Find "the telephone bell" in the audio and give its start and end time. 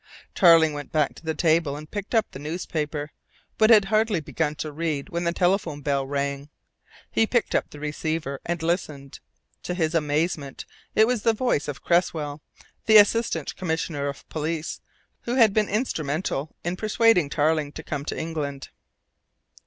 5.25-6.07